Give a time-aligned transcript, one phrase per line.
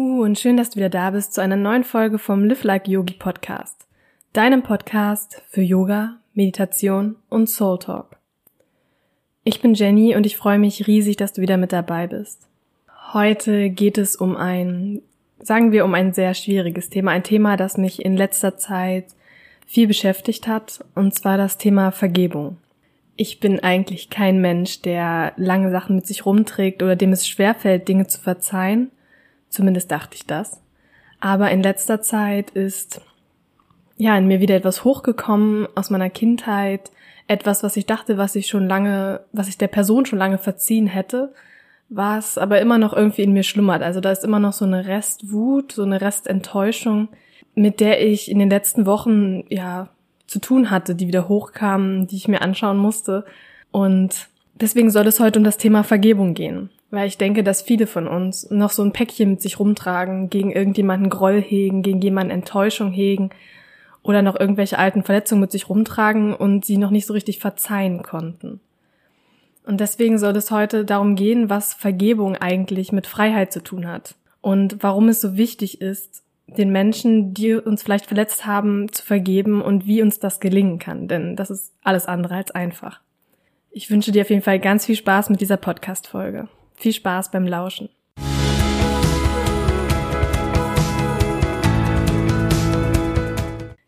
[0.00, 2.88] Uh, und schön, dass du wieder da bist zu einer neuen Folge vom Live Like
[2.88, 3.86] Yogi Podcast.
[4.32, 8.16] Deinem Podcast für Yoga, Meditation und Soul Talk.
[9.44, 12.48] Ich bin Jenny und ich freue mich riesig, dass du wieder mit dabei bist.
[13.12, 15.02] Heute geht es um ein,
[15.38, 17.10] sagen wir, um ein sehr schwieriges Thema.
[17.10, 19.04] Ein Thema, das mich in letzter Zeit
[19.66, 22.56] viel beschäftigt hat, und zwar das Thema Vergebung.
[23.16, 27.86] Ich bin eigentlich kein Mensch, der lange Sachen mit sich rumträgt oder dem es schwerfällt,
[27.86, 28.90] Dinge zu verzeihen.
[29.50, 30.62] Zumindest dachte ich das.
[31.20, 33.02] Aber in letzter Zeit ist
[33.98, 36.90] ja in mir wieder etwas hochgekommen aus meiner Kindheit,
[37.26, 40.86] etwas, was ich dachte, was ich schon lange, was ich der Person schon lange verziehen
[40.86, 41.34] hätte,
[41.90, 43.82] was aber immer noch irgendwie in mir schlummert.
[43.82, 47.08] Also da ist immer noch so eine Restwut, so eine Restenttäuschung,
[47.54, 49.90] mit der ich in den letzten Wochen ja
[50.26, 53.24] zu tun hatte, die wieder hochkamen, die ich mir anschauen musste.
[53.72, 56.70] Und deswegen soll es heute um das Thema Vergebung gehen.
[56.90, 60.50] Weil ich denke, dass viele von uns noch so ein Päckchen mit sich rumtragen, gegen
[60.50, 63.30] irgendjemanden Groll hegen, gegen jemanden Enttäuschung hegen
[64.02, 68.02] oder noch irgendwelche alten Verletzungen mit sich rumtragen und sie noch nicht so richtig verzeihen
[68.02, 68.60] konnten.
[69.64, 74.16] Und deswegen soll es heute darum gehen, was Vergebung eigentlich mit Freiheit zu tun hat
[74.40, 79.62] und warum es so wichtig ist, den Menschen, die uns vielleicht verletzt haben, zu vergeben
[79.62, 83.00] und wie uns das gelingen kann, denn das ist alles andere als einfach.
[83.70, 86.48] Ich wünsche dir auf jeden Fall ganz viel Spaß mit dieser Podcast-Folge.
[86.80, 87.90] Viel Spaß beim Lauschen.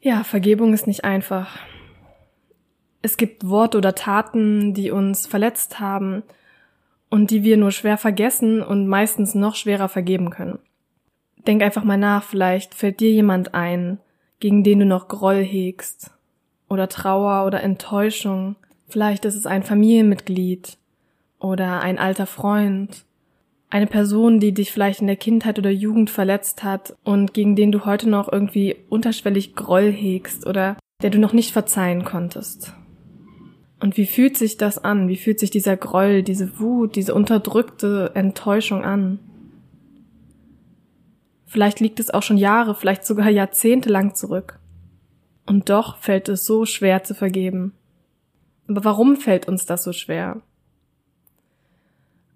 [0.03, 1.59] Ja, Vergebung ist nicht einfach.
[3.01, 6.23] Es gibt Worte oder Taten, die uns verletzt haben
[7.09, 10.59] und die wir nur schwer vergessen und meistens noch schwerer vergeben können.
[11.47, 14.01] Denk einfach mal nach, vielleicht fällt dir jemand ein,
[14.39, 16.11] gegen den du noch Groll hegst
[16.69, 18.57] oder Trauer oder Enttäuschung.
[18.87, 20.77] Vielleicht ist es ein Familienmitglied
[21.43, 23.05] oder ein alter Freund,
[23.69, 27.73] eine Person, die dich vielleicht in der Kindheit oder Jugend verletzt hat und gegen den
[27.73, 32.75] du heute noch irgendwie unterschwellig Groll hegst oder der du noch nicht verzeihen konntest.
[33.81, 35.09] Und wie fühlt sich das an?
[35.09, 39.19] Wie fühlt sich dieser Groll, diese Wut, diese unterdrückte Enttäuschung an?
[41.47, 44.61] Vielleicht liegt es auch schon Jahre, vielleicht sogar Jahrzehnte lang zurück.
[45.45, 47.73] Und doch fällt es so schwer zu vergeben.
[48.69, 50.41] Aber warum fällt uns das so schwer?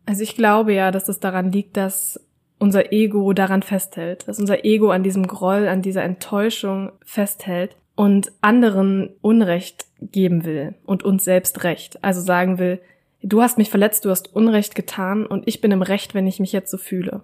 [0.07, 2.21] Also ich glaube ja, dass es daran liegt, dass
[2.59, 8.33] unser Ego daran festhält, dass unser Ego an diesem Groll, an dieser Enttäuschung festhält und
[8.41, 12.03] anderen Unrecht geben will und uns selbst Recht.
[12.03, 12.81] Also sagen will,
[13.23, 16.41] du hast mich verletzt, du hast Unrecht getan und ich bin im Recht, wenn ich
[16.41, 17.23] mich jetzt so fühle.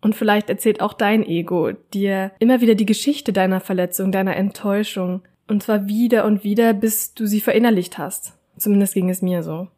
[0.00, 5.22] Und vielleicht erzählt auch dein Ego dir immer wieder die Geschichte deiner Verletzung, deiner Enttäuschung.
[5.46, 8.38] Und zwar wieder und wieder, bis du sie verinnerlicht hast.
[8.56, 9.68] Zumindest ging es mir so.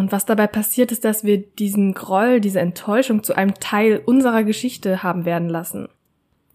[0.00, 4.44] Und was dabei passiert, ist, dass wir diesen Groll, diese Enttäuschung zu einem Teil unserer
[4.44, 5.90] Geschichte haben werden lassen.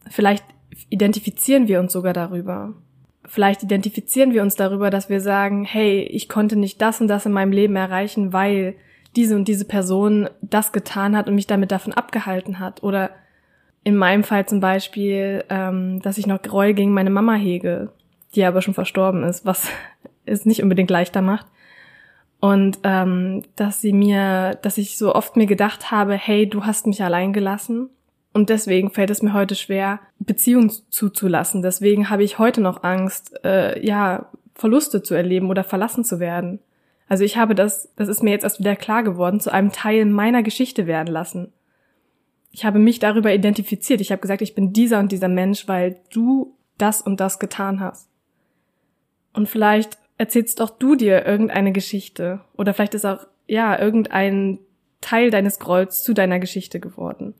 [0.09, 0.43] Vielleicht
[0.89, 2.73] identifizieren wir uns sogar darüber.
[3.23, 7.27] Vielleicht identifizieren wir uns darüber, dass wir sagen, hey, ich konnte nicht das und das
[7.27, 8.73] in meinem Leben erreichen, weil
[9.15, 12.81] diese und diese Person das getan hat und mich damit davon abgehalten hat.
[12.81, 13.11] Oder
[13.83, 17.91] in meinem Fall zum Beispiel, ähm, dass ich noch Groll gegen meine Mama hege,
[18.33, 19.69] die aber schon verstorben ist, was
[20.25, 21.45] es nicht unbedingt leichter macht.
[22.45, 26.85] Und ähm, dass sie mir, dass ich so oft mir gedacht habe, hey, du hast
[26.85, 27.89] mich allein gelassen.
[28.33, 31.63] Und deswegen fällt es mir heute schwer, Beziehungen zuzulassen.
[31.63, 36.59] Deswegen habe ich heute noch Angst, äh, ja, Verluste zu erleben oder verlassen zu werden.
[37.07, 40.05] Also ich habe das, das ist mir jetzt erst wieder klar geworden, zu einem Teil
[40.05, 41.51] meiner Geschichte werden lassen.
[42.51, 44.01] Ich habe mich darüber identifiziert.
[44.01, 47.79] Ich habe gesagt, ich bin dieser und dieser Mensch, weil du das und das getan
[47.79, 48.07] hast.
[49.33, 52.41] Und vielleicht erzählst doch du dir irgendeine Geschichte.
[52.57, 54.59] Oder vielleicht ist auch, ja, irgendein
[55.01, 57.35] Teil deines Grolls zu deiner Geschichte geworden.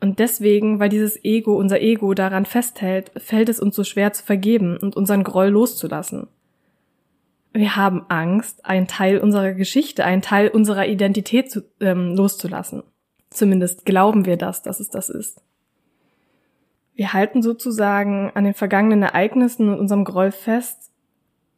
[0.00, 4.22] Und deswegen, weil dieses Ego, unser Ego daran festhält, fällt es uns so schwer zu
[4.22, 6.28] vergeben und unseren Groll loszulassen.
[7.54, 12.82] Wir haben Angst, einen Teil unserer Geschichte, einen Teil unserer Identität zu, ähm, loszulassen.
[13.30, 15.40] Zumindest glauben wir das, dass es das ist.
[16.94, 20.92] Wir halten sozusagen an den vergangenen Ereignissen und unserem Groll fest,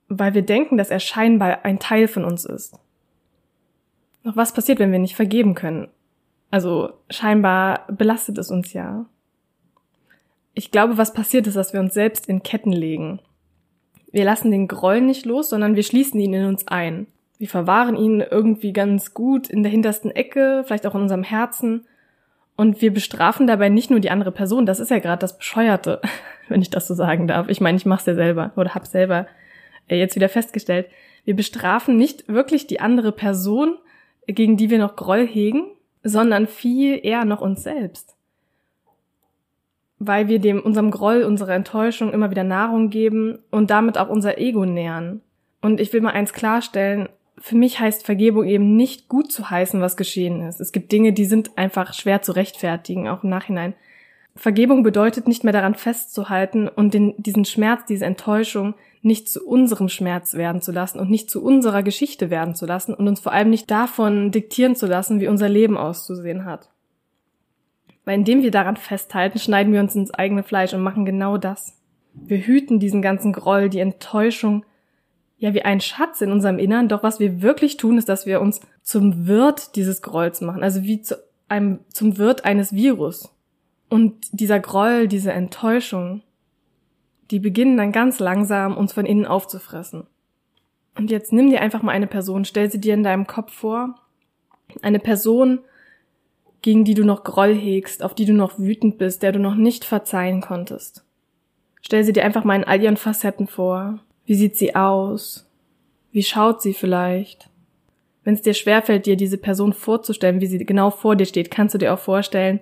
[0.09, 2.79] weil wir denken, dass er scheinbar ein Teil von uns ist.
[4.25, 5.89] Doch was passiert, wenn wir nicht vergeben können?
[6.51, 9.07] Also scheinbar belastet es uns ja.
[10.55, 13.21] Ich glaube, was passiert ist, dass wir uns selbst in Ketten legen.
[14.11, 17.07] Wir lassen den Groll nicht los, sondern wir schließen ihn in uns ein.
[17.39, 21.87] Wir verwahren ihn irgendwie ganz gut in der hintersten Ecke, vielleicht auch in unserem Herzen.
[22.57, 26.01] Und wir bestrafen dabei nicht nur die andere Person, das ist ja gerade das Bescheuerte,
[26.49, 27.49] wenn ich das so sagen darf.
[27.49, 29.27] Ich meine, ich mach's ja selber oder hab's selber
[29.95, 30.89] jetzt wieder festgestellt.
[31.25, 33.79] Wir bestrafen nicht wirklich die andere Person,
[34.27, 35.67] gegen die wir noch Groll hegen,
[36.03, 38.17] sondern viel eher noch uns selbst.
[39.99, 44.39] Weil wir dem, unserem Groll, unserer Enttäuschung immer wieder Nahrung geben und damit auch unser
[44.39, 45.21] Ego nähern.
[45.63, 49.81] Und ich will mal eins klarstellen, für mich heißt Vergebung eben nicht gut zu heißen,
[49.81, 50.61] was geschehen ist.
[50.61, 53.75] Es gibt Dinge, die sind einfach schwer zu rechtfertigen, auch im Nachhinein.
[54.37, 58.75] Vergebung bedeutet nicht mehr daran festzuhalten und den, diesen Schmerz, diese Enttäuschung
[59.07, 62.93] nicht zu unserem Schmerz werden zu lassen und nicht zu unserer Geschichte werden zu lassen
[62.93, 66.69] und uns vor allem nicht davon diktieren zu lassen, wie unser Leben auszusehen hat.
[68.05, 71.77] Weil indem wir daran festhalten, schneiden wir uns ins eigene Fleisch und machen genau das.
[72.15, 74.65] Wir hüten diesen ganzen Groll, die Enttäuschung,
[75.39, 78.41] ja wie ein Schatz in unserem Innern, doch was wir wirklich tun, ist, dass wir
[78.41, 81.17] uns zum Wirt dieses Grolls machen, also wie zu
[81.49, 83.33] einem, zum Wirt eines Virus.
[83.89, 86.23] Und dieser Groll, diese Enttäuschung,
[87.31, 90.07] die beginnen dann ganz langsam uns von innen aufzufressen.
[90.97, 93.95] Und jetzt nimm dir einfach mal eine Person, stell sie dir in deinem Kopf vor.
[94.83, 95.61] Eine Person,
[96.63, 99.55] gegen die du noch Groll hegst, auf die du noch wütend bist, der du noch
[99.55, 101.05] nicht verzeihen konntest.
[101.83, 104.01] Stell sie dir einfach mal in all ihren Facetten vor.
[104.25, 105.49] Wie sieht sie aus?
[106.11, 107.51] Wie schaut sie vielleicht?
[108.25, 111.75] Wenn es dir schwerfällt, dir diese Person vorzustellen, wie sie genau vor dir steht, kannst
[111.75, 112.59] du dir auch vorstellen,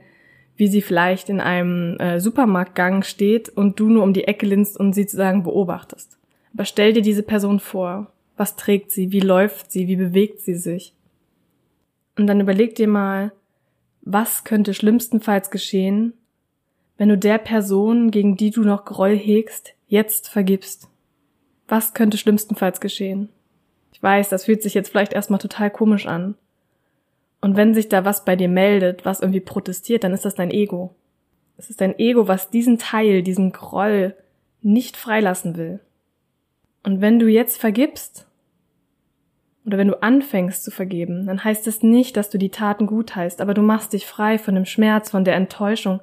[0.56, 4.78] wie sie vielleicht in einem äh, Supermarktgang steht und du nur um die Ecke linst
[4.78, 6.18] und sie sozusagen beobachtest.
[6.52, 8.12] Aber stell dir diese Person vor.
[8.36, 9.12] Was trägt sie?
[9.12, 9.88] Wie läuft sie?
[9.88, 10.94] Wie bewegt sie sich?
[12.16, 13.32] Und dann überleg dir mal,
[14.02, 16.12] was könnte schlimmstenfalls geschehen,
[16.96, 20.88] wenn du der Person, gegen die du noch Groll hegst, jetzt vergibst?
[21.66, 23.30] Was könnte schlimmstenfalls geschehen?
[23.92, 26.36] Ich weiß, das fühlt sich jetzt vielleicht erstmal total komisch an.
[27.44, 30.50] Und wenn sich da was bei dir meldet, was irgendwie protestiert, dann ist das dein
[30.50, 30.94] Ego.
[31.58, 34.16] Es ist dein Ego, was diesen Teil, diesen Groll
[34.62, 35.80] nicht freilassen will.
[36.84, 38.26] Und wenn du jetzt vergibst,
[39.66, 43.14] oder wenn du anfängst zu vergeben, dann heißt es nicht, dass du die Taten gut
[43.14, 46.00] heißt, aber du machst dich frei von dem Schmerz, von der Enttäuschung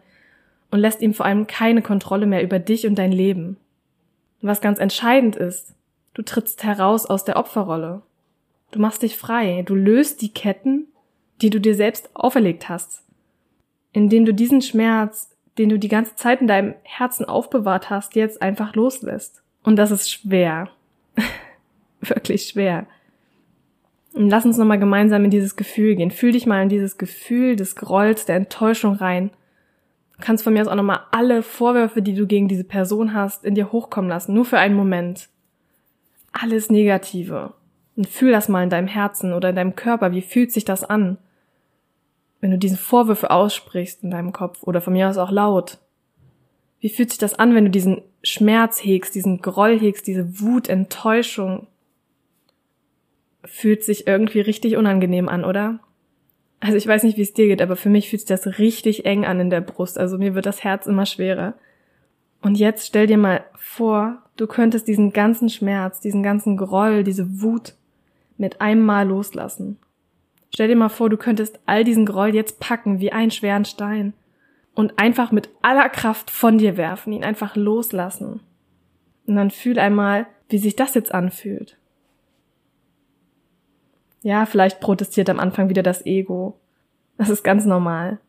[0.69, 3.57] und lässt ihm vor allem keine Kontrolle mehr über dich und dein Leben.
[4.43, 5.73] Und was ganz entscheidend ist,
[6.13, 8.03] du trittst heraus aus der Opferrolle.
[8.69, 10.85] Du machst dich frei, du löst die Ketten,
[11.41, 13.03] die du dir selbst auferlegt hast,
[13.93, 18.41] indem du diesen Schmerz, den du die ganze Zeit in deinem Herzen aufbewahrt hast, jetzt
[18.41, 19.43] einfach loslässt.
[19.63, 20.69] Und das ist schwer.
[22.01, 22.87] Wirklich schwer.
[24.13, 26.11] Und lass uns nochmal gemeinsam in dieses Gefühl gehen.
[26.11, 29.31] Fühl dich mal in dieses Gefühl des Grolls, der Enttäuschung rein.
[30.17, 33.45] Du kannst von mir aus auch nochmal alle Vorwürfe, die du gegen diese Person hast,
[33.45, 34.33] in dir hochkommen lassen.
[34.33, 35.29] Nur für einen Moment.
[36.31, 37.53] Alles Negative.
[37.95, 40.11] Und fühl das mal in deinem Herzen oder in deinem Körper.
[40.11, 41.17] Wie fühlt sich das an?
[42.41, 45.77] Wenn du diese Vorwürfe aussprichst in deinem Kopf oder von mir aus auch laut,
[46.79, 50.67] wie fühlt sich das an, wenn du diesen Schmerz hegst, diesen Groll hegst, diese Wut,
[50.67, 51.67] Enttäuschung?
[53.45, 55.79] Fühlt sich irgendwie richtig unangenehm an, oder?
[56.59, 59.05] Also ich weiß nicht, wie es dir geht, aber für mich fühlt sich das richtig
[59.05, 59.97] eng an in der Brust.
[59.97, 61.53] Also mir wird das Herz immer schwerer.
[62.41, 67.41] Und jetzt stell dir mal vor, du könntest diesen ganzen Schmerz, diesen ganzen Groll, diese
[67.41, 67.75] Wut
[68.37, 69.77] mit einem Mal loslassen.
[70.53, 74.13] Stell dir mal vor, du könntest all diesen Groll jetzt packen wie einen schweren Stein
[74.75, 78.41] und einfach mit aller Kraft von dir werfen, ihn einfach loslassen.
[79.27, 81.77] Und dann fühl einmal, wie sich das jetzt anfühlt.
[84.23, 86.59] Ja, vielleicht protestiert am Anfang wieder das Ego.
[87.17, 88.19] Das ist ganz normal.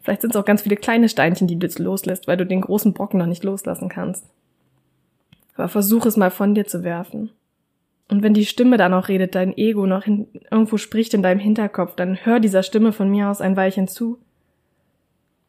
[0.00, 2.60] Vielleicht sind es auch ganz viele kleine Steinchen, die du jetzt loslässt, weil du den
[2.60, 4.26] großen Brocken noch nicht loslassen kannst.
[5.54, 7.30] Aber versuch es mal von dir zu werfen.
[8.08, 11.40] Und wenn die Stimme da noch redet, dein Ego noch in, irgendwo spricht in deinem
[11.40, 14.18] Hinterkopf, dann hör dieser Stimme von mir aus ein Weilchen zu.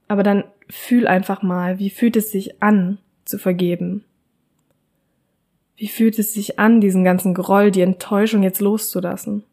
[0.08, 4.06] Aber dann fühl einfach mal, wie fühlt es sich an, zu vergeben?
[5.76, 9.44] Wie fühlt es sich an, diesen ganzen Groll, die Enttäuschung jetzt loszulassen?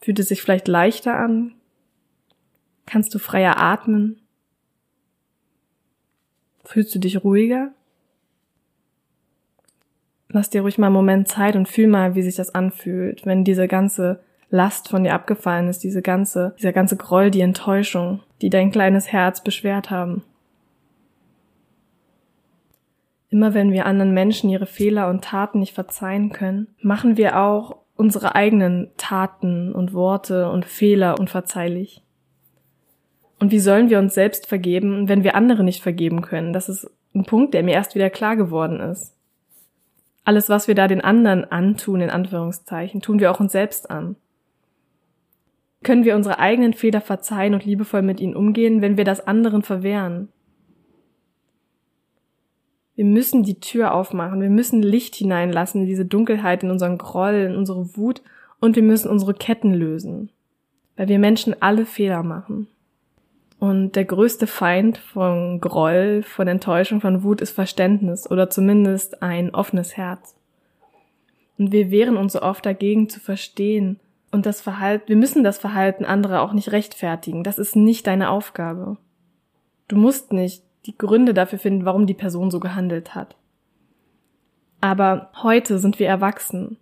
[0.00, 1.54] Fühlt es sich vielleicht leichter an?
[2.84, 4.20] Kannst du freier atmen?
[6.64, 7.72] Fühlst du dich ruhiger?
[10.34, 13.44] Lass dir ruhig mal einen Moment Zeit und fühl mal, wie sich das anfühlt, wenn
[13.44, 18.50] diese ganze Last von dir abgefallen ist, diese ganze, dieser ganze Groll, die Enttäuschung, die
[18.50, 20.22] dein kleines Herz beschwert haben.
[23.30, 27.76] Immer wenn wir anderen Menschen ihre Fehler und Taten nicht verzeihen können, machen wir auch
[27.96, 32.02] unsere eigenen Taten und Worte und Fehler unverzeihlich.
[33.38, 36.52] Und wie sollen wir uns selbst vergeben, wenn wir andere nicht vergeben können?
[36.52, 39.13] Das ist ein Punkt, der mir erst wieder klar geworden ist.
[40.24, 44.16] Alles, was wir da den anderen antun, in Anführungszeichen, tun wir auch uns selbst an.
[45.82, 49.62] Können wir unsere eigenen Fehler verzeihen und liebevoll mit ihnen umgehen, wenn wir das anderen
[49.62, 50.28] verwehren?
[52.96, 57.34] Wir müssen die Tür aufmachen, wir müssen Licht hineinlassen in diese Dunkelheit, in unseren Groll,
[57.34, 58.22] in unsere Wut
[58.60, 60.30] und wir müssen unsere Ketten lösen.
[60.96, 62.68] Weil wir Menschen alle Fehler machen.
[63.64, 69.54] Und der größte Feind von Groll, von Enttäuschung, von Wut ist Verständnis oder zumindest ein
[69.54, 70.36] offenes Herz.
[71.56, 73.98] Und wir wehren uns so oft dagegen zu verstehen
[74.30, 77.42] und das Verhalten, wir müssen das Verhalten anderer auch nicht rechtfertigen.
[77.42, 78.98] Das ist nicht deine Aufgabe.
[79.88, 83.34] Du musst nicht die Gründe dafür finden, warum die Person so gehandelt hat.
[84.82, 86.76] Aber heute sind wir erwachsen.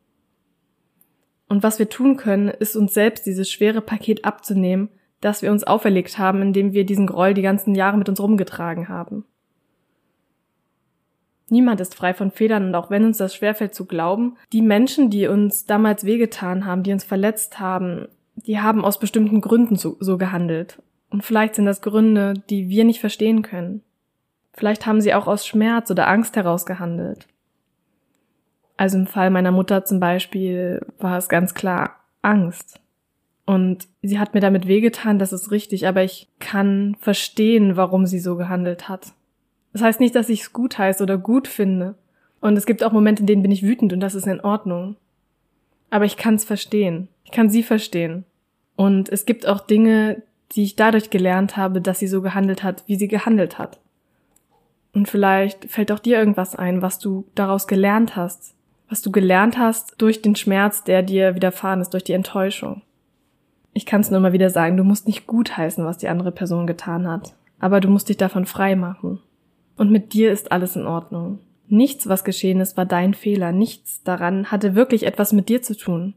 [1.49, 4.89] Und was wir tun können, ist uns selbst dieses schwere Paket abzunehmen,
[5.23, 8.91] das wir uns auferlegt haben, indem wir diesen Groll die ganzen Jahre mit uns rumgetragen
[8.91, 9.25] haben.
[11.49, 15.11] Niemand ist frei von Fehlern und auch wenn uns das schwerfällt zu glauben, die Menschen,
[15.11, 19.97] die uns damals wehgetan haben, die uns verletzt haben, die haben aus bestimmten Gründen so,
[20.01, 20.83] so gehandelt.
[21.11, 23.83] Und vielleicht sind das Gründe, die wir nicht verstehen können.
[24.55, 27.29] Vielleicht haben sie auch aus Schmerz oder Angst heraus gehandelt.
[28.77, 32.82] Also im Fall meiner Mutter zum Beispiel war es ganz klar Angst.
[33.45, 38.21] Und sie hat mir damit wehgetan, das ist richtig, aber ich kann verstehen, warum sie
[38.21, 39.13] so gehandelt hat.
[39.73, 41.97] Das heißt nicht, dass ich es gut heiße oder gut finde.
[42.41, 44.97] Und es gibt auch Momente, in denen bin ich wütend und das ist in Ordnung.
[45.91, 47.09] Aber ich kann es verstehen.
[47.25, 48.25] Ich kann sie verstehen.
[48.77, 50.23] Und es gibt auch Dinge,
[50.53, 53.81] die ich dadurch gelernt habe, dass sie so gehandelt hat, wie sie gehandelt hat.
[54.93, 58.55] Und vielleicht fällt auch dir irgendwas ein, was du daraus gelernt hast.
[58.89, 62.83] Was du gelernt hast durch den Schmerz, der dir widerfahren ist, durch die Enttäuschung.
[63.73, 66.67] Ich kann es nur mal wieder sagen, du musst nicht gutheißen, was die andere Person
[66.67, 67.35] getan hat.
[67.59, 69.21] Aber du musst dich davon frei machen.
[69.77, 71.39] Und mit dir ist alles in Ordnung.
[71.69, 73.53] Nichts, was geschehen ist, war dein Fehler.
[73.53, 76.15] Nichts daran hatte wirklich etwas mit dir zu tun.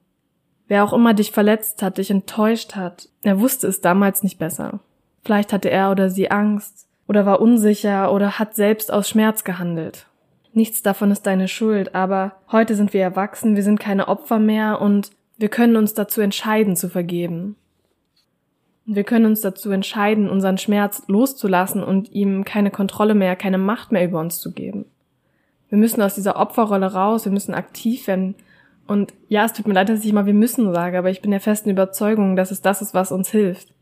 [0.68, 4.80] Wer auch immer dich verletzt hat, dich enttäuscht hat, er wusste es damals nicht besser.
[5.24, 10.08] Vielleicht hatte er oder sie Angst oder war unsicher oder hat selbst aus Schmerz gehandelt.
[10.54, 14.82] Nichts davon ist deine Schuld, aber heute sind wir erwachsen, wir sind keine Opfer mehr
[14.82, 17.56] und wir können uns dazu entscheiden zu vergeben.
[18.86, 23.92] Wir können uns dazu entscheiden, unseren Schmerz loszulassen und ihm keine Kontrolle mehr, keine Macht
[23.92, 24.86] mehr über uns zu geben.
[25.70, 28.36] Wir müssen aus dieser Opferrolle raus, wir müssen aktiv werden.
[28.86, 31.32] Und ja, es tut mir leid, dass ich mal wir müssen sage, aber ich bin
[31.32, 33.74] der festen Überzeugung, dass es das ist, was uns hilft.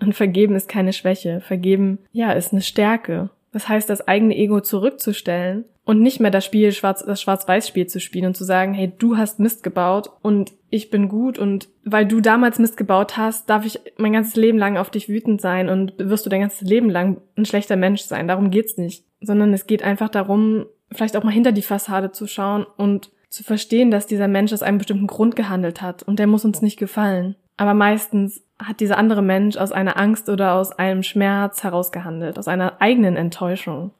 [0.00, 1.40] Und vergeben ist keine Schwäche.
[1.40, 3.30] Vergeben, ja, ist eine Stärke.
[3.52, 8.00] Das heißt, das eigene Ego zurückzustellen und nicht mehr das Spiel, Schwarz, das Schwarz-Weiß-Spiel zu
[8.00, 12.06] spielen und zu sagen, hey, du hast Mist gebaut und ich bin gut und weil
[12.06, 15.68] du damals Mist gebaut hast, darf ich mein ganzes Leben lang auf dich wütend sein
[15.68, 18.28] und wirst du dein ganzes Leben lang ein schlechter Mensch sein.
[18.28, 19.04] Darum geht's nicht.
[19.20, 23.44] Sondern es geht einfach darum, vielleicht auch mal hinter die Fassade zu schauen und zu
[23.44, 26.78] verstehen, dass dieser Mensch aus einem bestimmten Grund gehandelt hat und der muss uns nicht
[26.78, 27.36] gefallen.
[27.56, 32.48] Aber meistens hat dieser andere Mensch aus einer Angst oder aus einem Schmerz herausgehandelt, aus
[32.48, 33.90] einer eigenen Enttäuschung.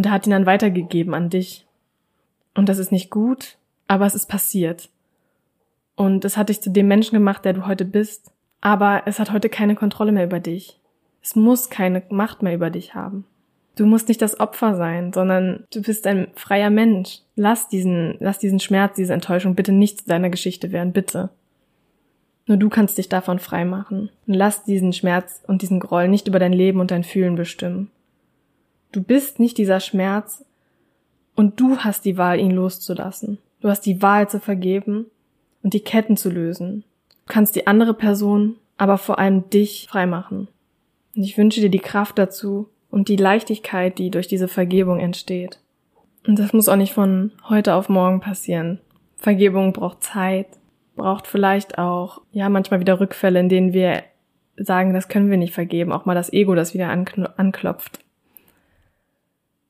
[0.00, 1.66] Und er hat ihn dann weitergegeben an dich.
[2.54, 4.88] Und das ist nicht gut, aber es ist passiert.
[5.94, 8.32] Und es hat dich zu dem Menschen gemacht, der du heute bist.
[8.62, 10.80] Aber es hat heute keine Kontrolle mehr über dich.
[11.22, 13.26] Es muss keine Macht mehr über dich haben.
[13.76, 17.18] Du musst nicht das Opfer sein, sondern du bist ein freier Mensch.
[17.36, 21.28] Lass diesen, lass diesen Schmerz, diese Enttäuschung bitte nicht zu deiner Geschichte werden, bitte.
[22.46, 24.08] Nur du kannst dich davon frei machen.
[24.26, 27.90] Und lass diesen Schmerz und diesen Groll nicht über dein Leben und dein Fühlen bestimmen.
[28.92, 30.44] Du bist nicht dieser Schmerz
[31.36, 33.38] und du hast die Wahl, ihn loszulassen.
[33.60, 35.06] Du hast die Wahl zu vergeben
[35.62, 36.84] und die Ketten zu lösen.
[37.26, 40.48] Du kannst die andere Person, aber vor allem dich freimachen.
[41.14, 45.60] Und ich wünsche dir die Kraft dazu und die Leichtigkeit, die durch diese Vergebung entsteht.
[46.26, 48.80] Und das muss auch nicht von heute auf morgen passieren.
[49.16, 50.46] Vergebung braucht Zeit,
[50.96, 54.02] braucht vielleicht auch, ja, manchmal wieder Rückfälle, in denen wir
[54.56, 58.00] sagen, das können wir nicht vergeben, auch mal das Ego, das wieder anklopft.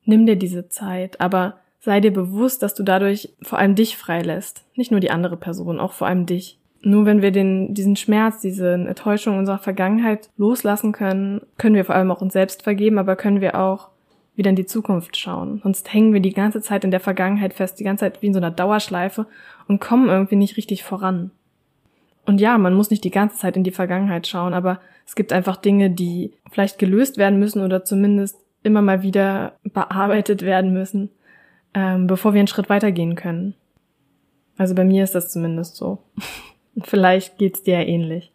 [0.05, 4.63] Nimm dir diese Zeit, aber sei dir bewusst, dass du dadurch vor allem dich freilässt.
[4.75, 6.57] Nicht nur die andere Person, auch vor allem dich.
[6.83, 11.95] Nur wenn wir den, diesen Schmerz, diese Enttäuschung unserer Vergangenheit loslassen können, können wir vor
[11.95, 13.89] allem auch uns selbst vergeben, aber können wir auch
[14.35, 15.59] wieder in die Zukunft schauen.
[15.61, 18.33] Sonst hängen wir die ganze Zeit in der Vergangenheit fest, die ganze Zeit wie in
[18.33, 19.27] so einer Dauerschleife
[19.67, 21.31] und kommen irgendwie nicht richtig voran.
[22.25, 25.33] Und ja, man muss nicht die ganze Zeit in die Vergangenheit schauen, aber es gibt
[25.33, 31.09] einfach Dinge, die vielleicht gelöst werden müssen oder zumindest immer mal wieder bearbeitet werden müssen,
[31.73, 33.55] ähm, bevor wir einen Schritt weitergehen können.
[34.57, 35.99] Also bei mir ist das zumindest so.
[36.83, 38.31] vielleicht geht's dir ja ähnlich.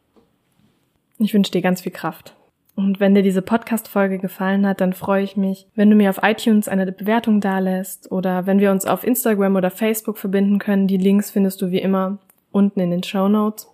[1.18, 2.34] Ich wünsche dir ganz viel Kraft.
[2.74, 6.20] Und wenn dir diese Podcast-Folge gefallen hat, dann freue ich mich, wenn du mir auf
[6.22, 10.86] iTunes eine Bewertung dalässt oder wenn wir uns auf Instagram oder Facebook verbinden können.
[10.86, 12.18] Die Links findest du wie immer
[12.52, 13.68] unten in den Show Notes.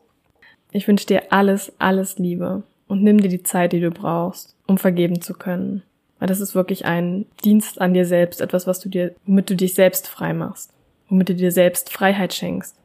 [0.71, 4.79] Ich wünsche dir alles, alles Liebe und nimm dir die Zeit, die du brauchst, um
[4.79, 5.83] vergeben zu können.
[6.23, 9.57] Weil das ist wirklich ein Dienst an dir selbst, etwas, was du dir, womit du
[9.57, 10.73] dich selbst frei machst,
[11.09, 12.76] womit du dir selbst Freiheit schenkst.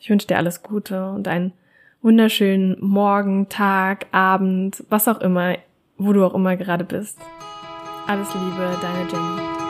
[0.00, 1.52] Ich wünsche dir alles Gute und einen
[2.00, 5.56] wunderschönen Morgen, Tag, Abend, was auch immer,
[5.98, 7.18] wo du auch immer gerade bist.
[8.06, 9.67] Alles Liebe, deine Jenny.